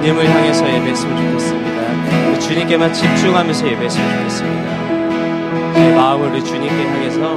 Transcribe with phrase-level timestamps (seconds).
[0.00, 2.32] 주님을 향해서 예배했으면 좋겠습니다.
[2.32, 5.72] 그 주님께만 집중하면서 예배했으면 좋겠습니다.
[5.74, 7.36] 내 마음을 우리 주님께 향해서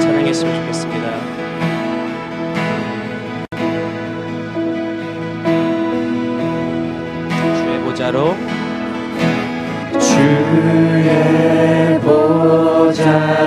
[0.00, 1.10] 찬양했으면 좋겠습니다.
[7.84, 8.36] 보좌로
[9.98, 13.43] 주의 보좌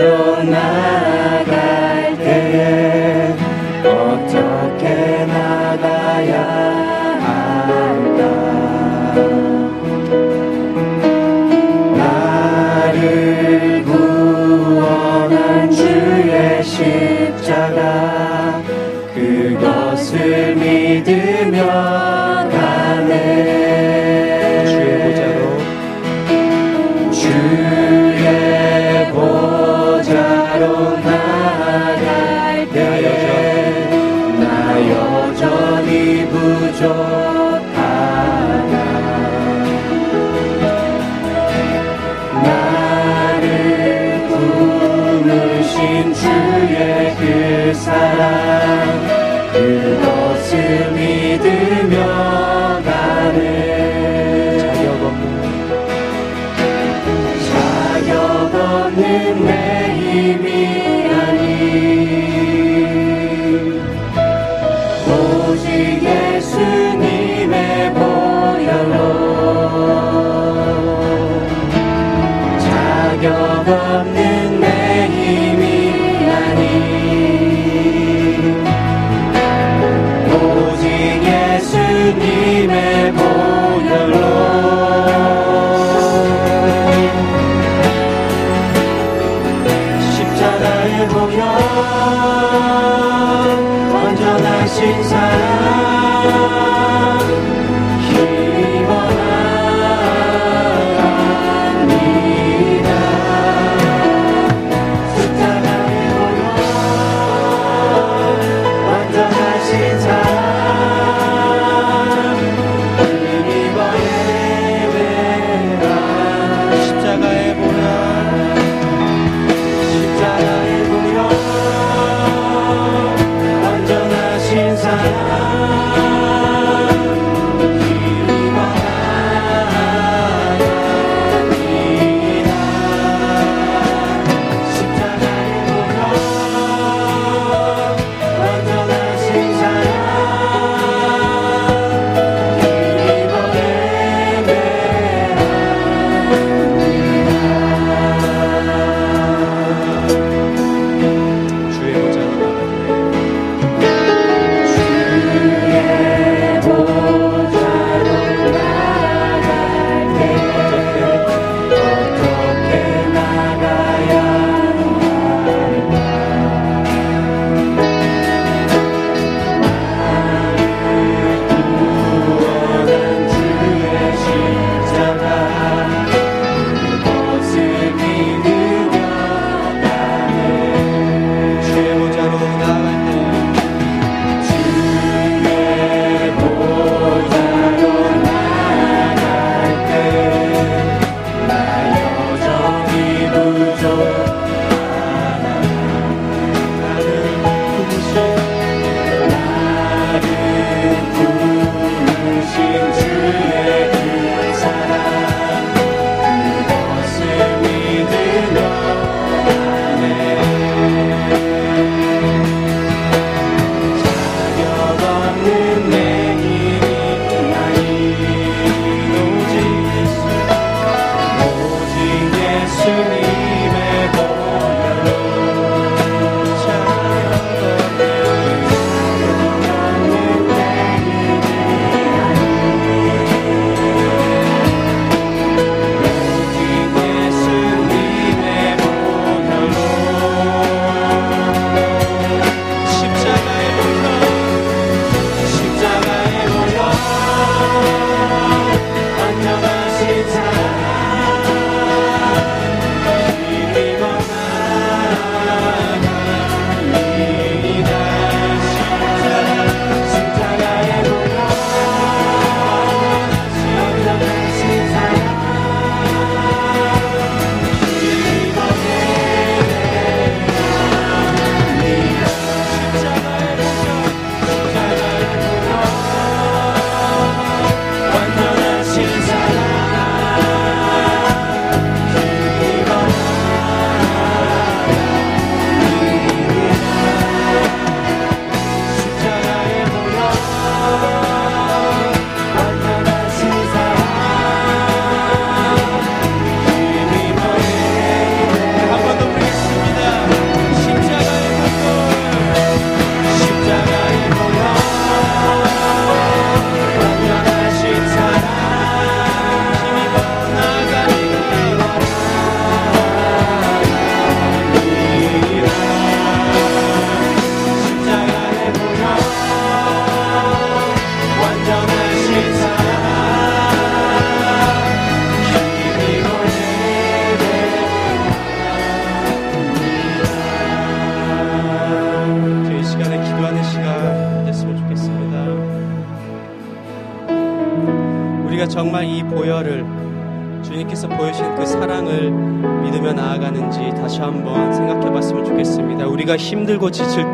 [73.19, 74.26] 자격 없는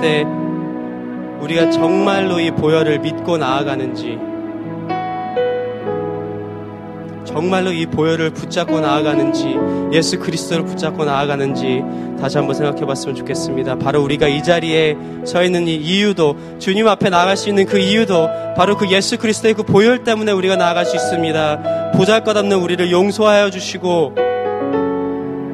[0.04, 0.26] 때
[1.40, 4.20] 우리가 정말로 이 보혈을 믿고 나아가는지
[7.26, 9.56] 정말로 이 보혈을 붙잡고 나아가는지
[9.94, 11.82] 예수 그리스도를 붙잡고 나아가는지
[12.20, 13.80] 다시 한번 생각해 봤으면 좋겠습니다.
[13.80, 18.30] 바로 우리가 이 자리에 서 있는 이 이유도 주님 앞에 나아갈 수 있는 그 이유도
[18.58, 21.92] 바로 그 예수 그리스도의 그 보혈 때문에 우리가 나아갈 수 있습니다.
[21.96, 24.33] 보잘것없는 우리를 용서하여 주시고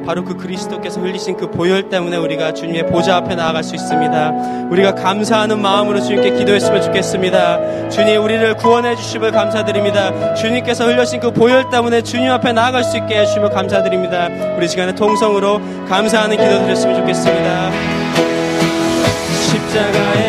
[0.04, 4.68] 바로 그 그리스도께서 흘리신 그 보혈 때문에 우리가 주님의 보좌 앞에 나아갈 수 있습니다.
[4.70, 7.88] 우리가 감사하는 마음으로 주님께 기도했으면 좋겠습니다.
[7.90, 10.34] 주님 우리를 구원해 주심을 감사드립니다.
[10.34, 14.28] 주님께서 흘려신 그 보혈 때문에 주님 앞에 나아갈 수 있게 해주시면 감사드립니다.
[14.56, 17.70] 우리 시간에 통성으로 감사하는 기도 드렸으면 좋겠습니다.
[19.50, 20.19] 십자가의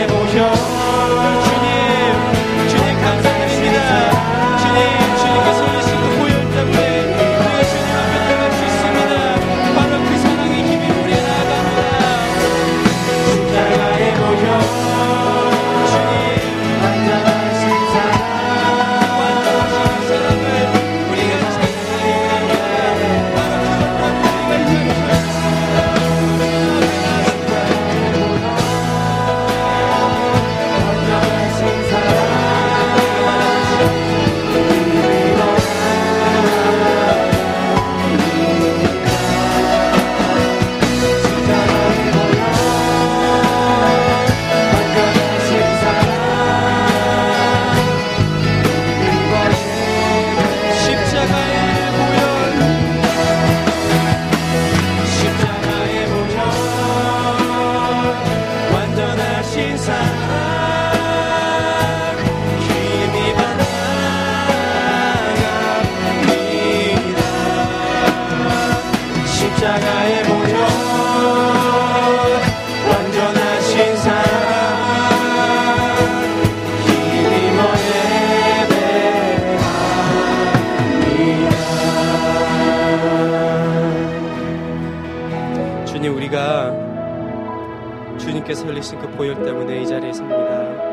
[88.82, 90.92] 흘리신 그 보혈 때문에 이 자리에 섭니다.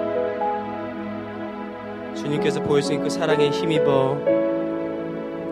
[2.14, 4.18] 주님께서 보여주신 그 사랑에 힘입어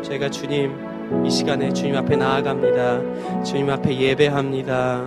[0.03, 0.77] 저희가 주님
[1.25, 3.43] 이 시간에 주님 앞에 나아갑니다.
[3.43, 5.07] 주님 앞에 예배합니다.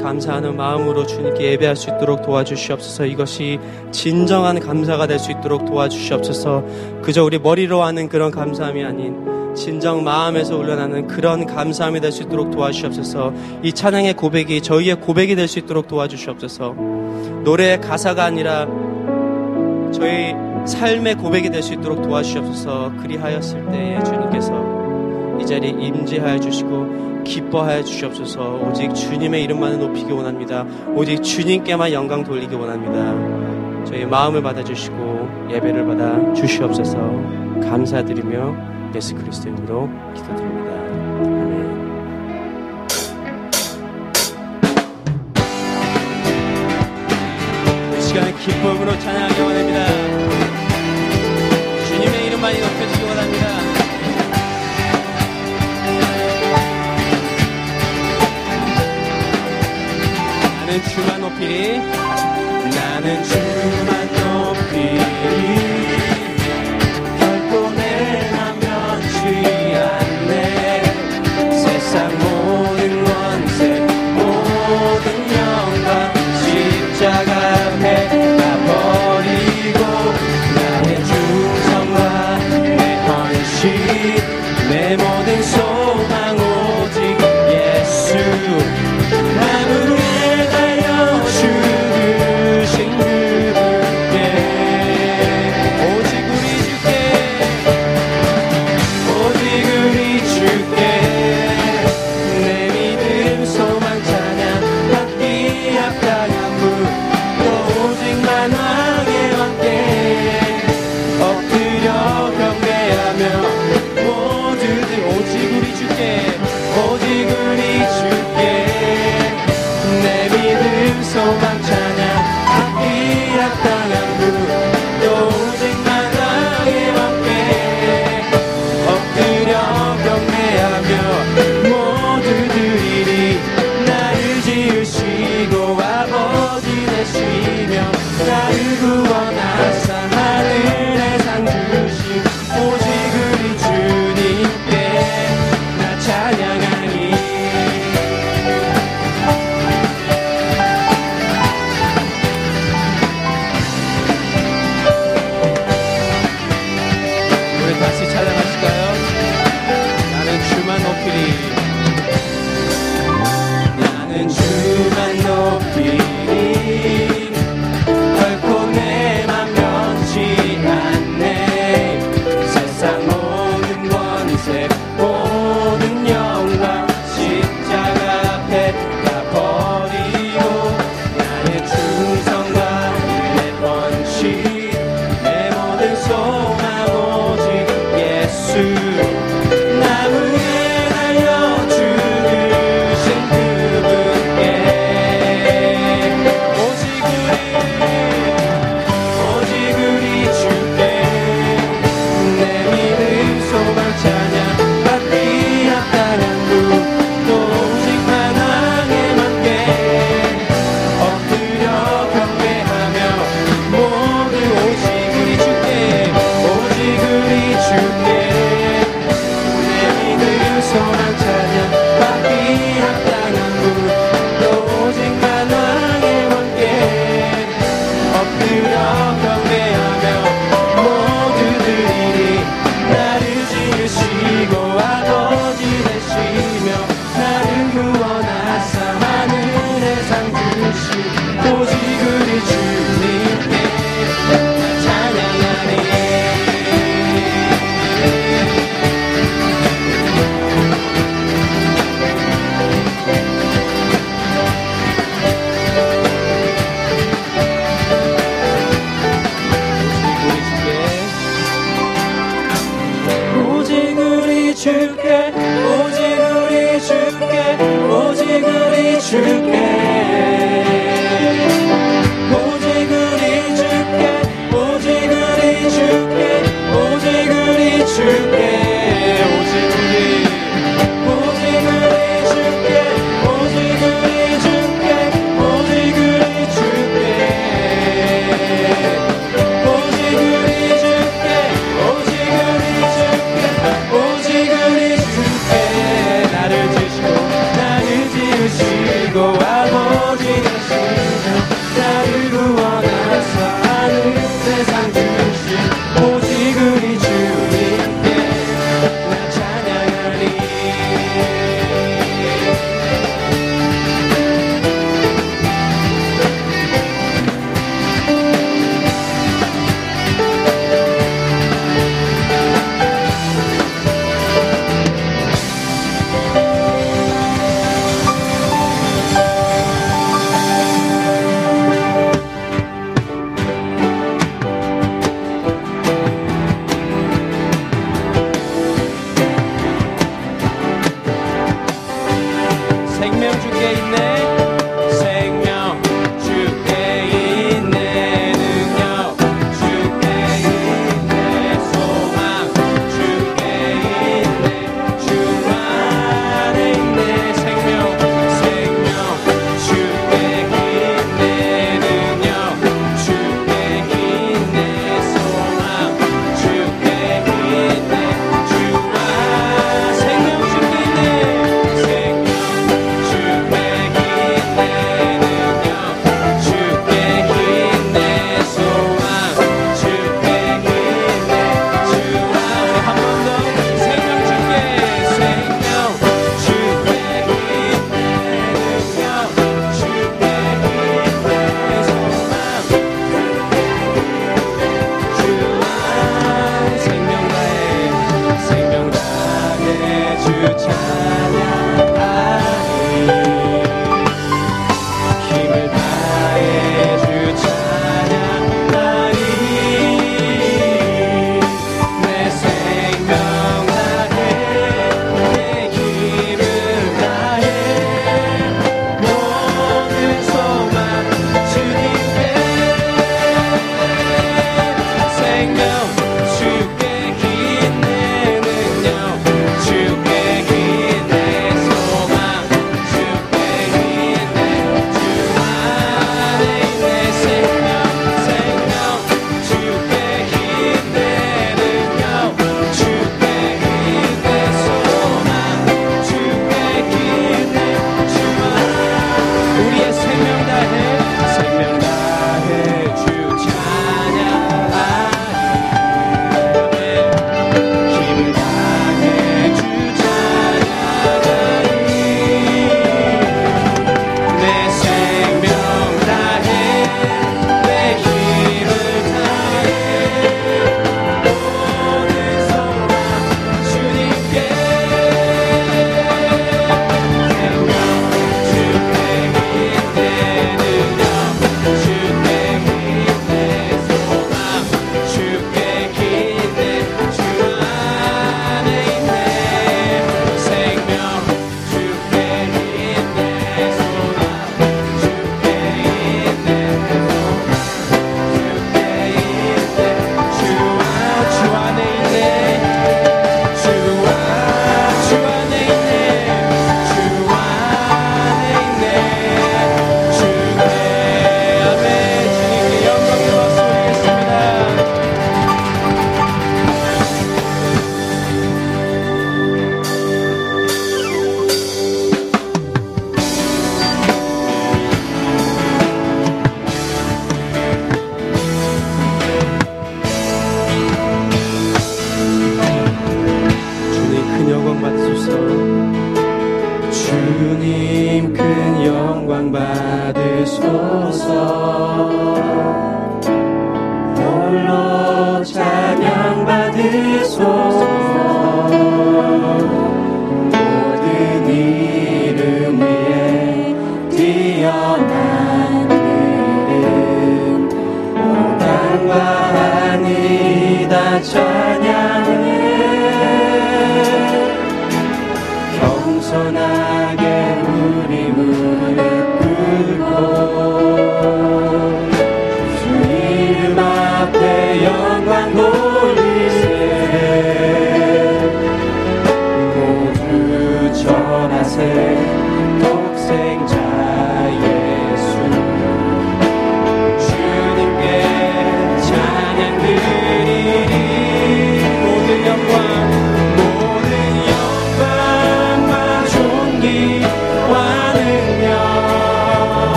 [0.00, 3.58] 감사하는 마음으로 주님께 예배할 수 있도록 도와주시옵소서 이것이
[3.90, 6.64] 진정한 감사가 될 수 있도록 도와주시옵소서
[7.02, 12.50] 그저 우리 머리로 하는 그런 감사함이 아닌 진정 마음에서 올려나는 그런 감사함이 될 수 있도록
[12.52, 13.32] 도와주시옵소서.
[13.62, 16.74] 이 찬양의 고백이 저희의 고백이 될 수 있도록 도와주시옵소서.
[17.44, 18.66] 노래의 가사가 아니라
[19.92, 20.34] 저희
[20.66, 22.92] 삶의 고백이 될 수 있도록 도와주시옵소서.
[23.02, 28.60] 그리하였을 때에 주님께서 이 자리에 임재하여 주시고 기뻐하여 주시옵소서.
[28.68, 30.64] 오직 주님의 이름만을 높이기 원합니다.
[30.94, 33.84] 오직 주님께만 영광 돌리기 원합니다.
[33.84, 36.96] 저희 마음을 받아주시고 예배를 받아 주시옵소서.
[37.62, 40.70] 감사드리며 예수 그리스도 이름으로 기도드립니다.
[40.72, 41.76] 아멘.
[47.98, 49.86] 이 시간에 기쁨으로 찬양하기 원합니다.
[51.88, 53.46] 주님의 이름만이 높여지기 원합니다.
[60.60, 62.05] 나는 주만 높이리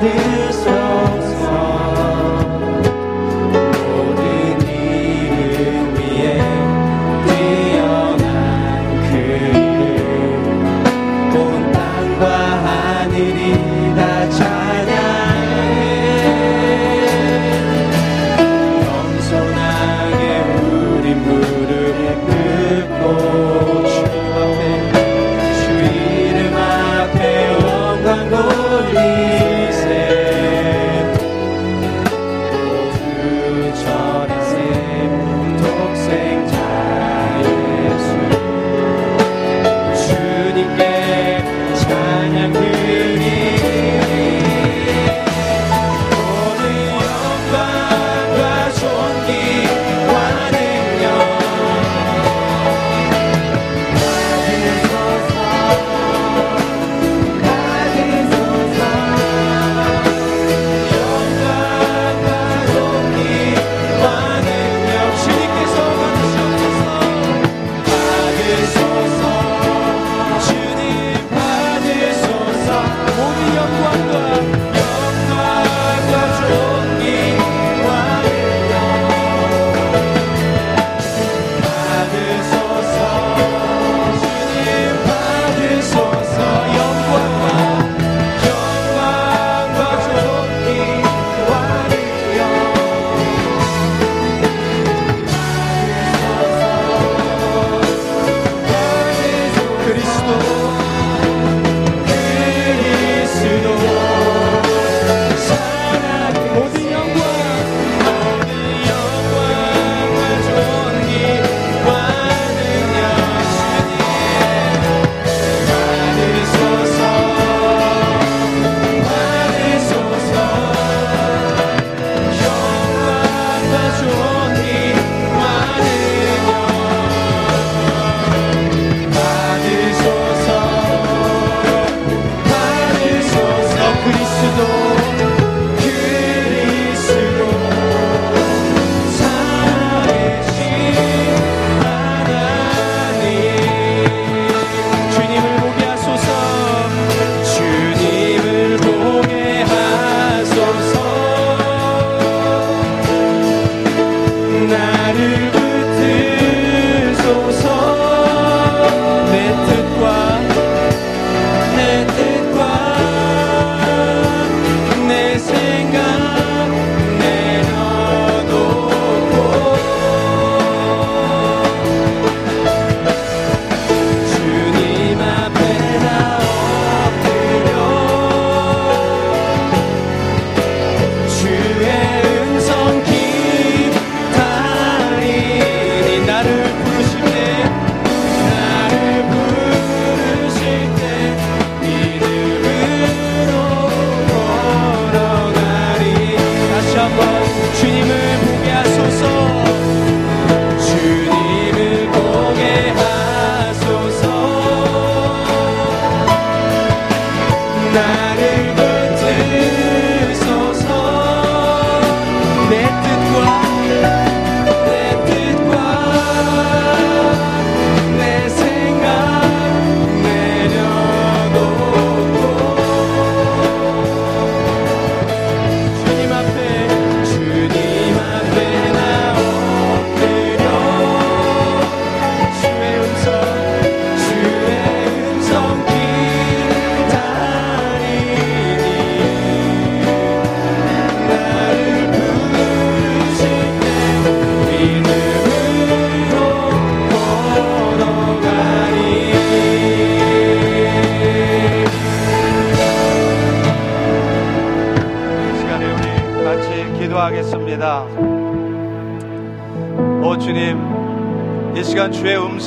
[0.00, 0.37] 찬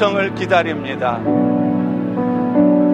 [0.01, 1.19] 음성을 기다립니다.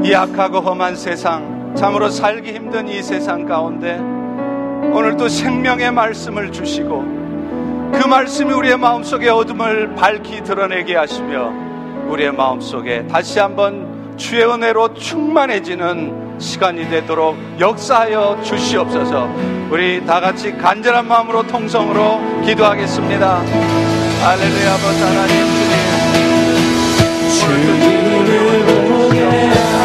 [0.04, 8.06] 이 악하고 험한 세상, 참으로 살기 힘든 이 세상 가운데 오늘도 생명의 말씀을 주시고 그
[8.06, 11.54] 말씀이 우리의 마음속에 어둠을 밝히 드러내게 하시며
[12.10, 19.30] 우리의 마음속에 다시 한번 주의 은혜로 충만해지는 시간이 되도록 역사하여 주시옵소서
[19.70, 23.38] 우리 다 같이 간절한 마음으로 통성으로 기도하겠습니다.
[23.38, 25.67] 할렐루야 아버지 하나님
[27.48, 27.88] 是一
[28.26, 28.32] 缕
[28.90, 29.77] 落叶。